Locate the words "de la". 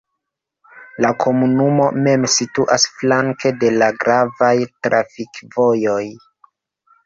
3.67-3.93